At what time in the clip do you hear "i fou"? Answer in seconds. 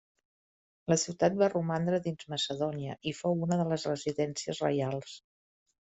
3.11-3.45